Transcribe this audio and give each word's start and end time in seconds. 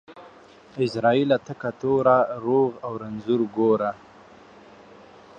عزرائيله 0.81 1.37
تکه 1.47 1.69
توره، 1.79 2.17
روغ 2.45 2.71
او 2.85 2.93
رنځور 3.01 3.41
گوره. 3.55 3.91